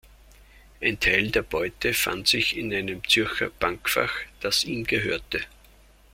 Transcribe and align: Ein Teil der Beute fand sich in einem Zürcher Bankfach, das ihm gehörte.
Ein 0.81 0.99
Teil 0.99 1.29
der 1.29 1.43
Beute 1.43 1.93
fand 1.93 2.27
sich 2.27 2.57
in 2.57 2.73
einem 2.73 3.07
Zürcher 3.07 3.51
Bankfach, 3.51 4.17
das 4.39 4.63
ihm 4.63 4.83
gehörte. 4.85 5.43